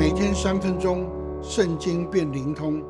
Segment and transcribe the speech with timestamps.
[0.00, 1.06] 每天三分钟，
[1.42, 2.82] 圣经变灵通，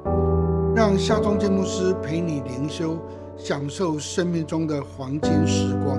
[0.77, 2.97] 让夏忠建牧师陪你灵修，
[3.37, 5.99] 享受生命中的黄金时光。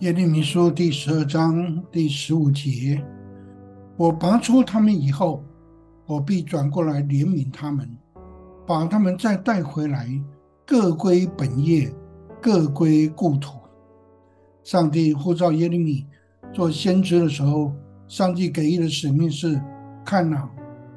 [0.00, 3.00] 耶利米书第十二章第十五节：
[3.96, 5.44] 我拔出他们以后，
[6.06, 7.88] 我必转过来怜悯他们，
[8.66, 10.08] 把他们再带回来，
[10.66, 11.88] 各归本业，
[12.42, 13.60] 各归故土。
[14.64, 16.04] 上帝呼召耶利米
[16.52, 17.72] 做先知的时候，
[18.06, 19.60] 上帝给予的使命是：
[20.04, 20.48] 看呐，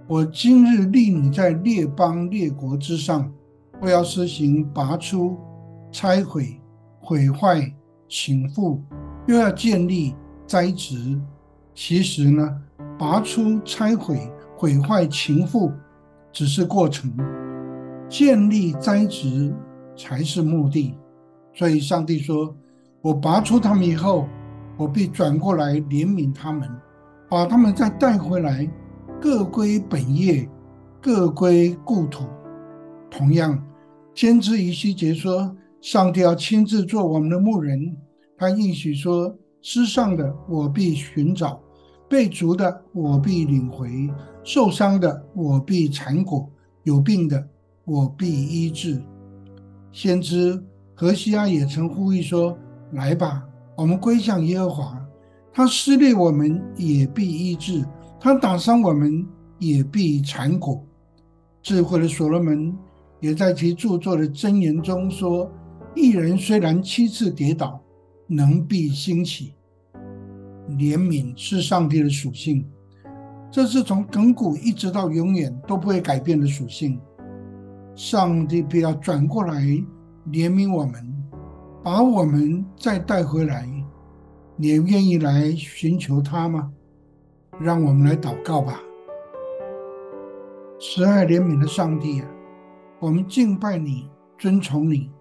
[0.08, 3.32] 我今日立你在列邦列国之上，
[3.80, 5.38] 我要施行拔出、
[5.92, 6.60] 拆毁、
[7.00, 7.72] 毁坏、
[8.08, 8.80] 倾覆，
[9.28, 10.16] 又要建立、
[10.48, 11.20] 栽植。
[11.74, 12.62] 其实呢，
[12.98, 15.72] 拔出、拆毁、毁坏、倾覆
[16.32, 17.12] 只是过程，
[18.10, 19.54] 建立、栽植
[19.96, 20.96] 才是目的。
[21.54, 22.56] 所以，上帝说。
[23.04, 24.28] 我拔出他们以后，
[24.82, 26.68] 我必转过来怜悯他们，
[27.30, 28.68] 把他们再带回来，
[29.22, 30.50] 各归本业，
[31.00, 32.26] 各归故土。
[33.08, 33.64] 同样，
[34.16, 37.96] 先知以西结说，上帝要亲自做我们的牧人。
[38.36, 41.62] 他应许说：失丧的我必寻找，
[42.10, 44.10] 被逐的我必领回，
[44.44, 46.50] 受伤的我必缠裹，
[46.86, 47.48] 有病的
[47.86, 49.00] 我必医治。
[49.92, 50.60] 先知
[50.96, 52.58] 何西阿也曾呼吁说。
[52.94, 53.48] 来吧，
[53.82, 55.02] 我们归向耶和华。
[55.52, 57.84] 他撕裂我们，也必医治；
[58.20, 59.26] 他打伤我们，
[59.58, 60.86] 也必缠裹。
[61.64, 62.78] 智慧的所罗门
[63.20, 65.52] 也在其著作的箴言中说
[65.96, 67.82] ：“一人虽然七次跌倒，
[68.28, 69.56] 能必兴起。”
[70.78, 72.64] 怜悯是上帝的属性，
[73.50, 77.00] 这是从亘古一直到永远都不会改变的属性。
[77.96, 79.60] 上帝必要转过来
[80.30, 81.11] 怜悯我们。
[81.84, 83.68] 把我们再带回来，
[84.56, 86.72] 你愿意来寻求他吗？
[87.60, 88.80] 让我们来祷告吧。
[90.80, 92.28] 慈爱怜悯的上帝啊，
[93.00, 95.12] 我们敬拜你，尊崇你，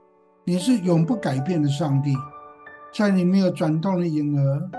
[0.45, 2.15] 你是永不改变的上帝，
[2.95, 4.71] 在你没有转动的影儿，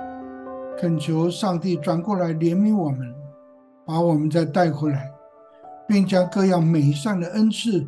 [0.78, 3.12] 恳求上帝转过来怜悯我们，
[3.88, 5.12] 把我们再带回来，
[5.88, 7.88] 并将各样美善的恩赐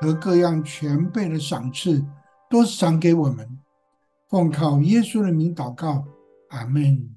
[0.00, 2.02] 和各样全备的赏赐。
[2.48, 3.58] 都赏给我们，
[4.28, 6.04] 奉靠耶稣的名祷告，
[6.50, 7.16] 阿门。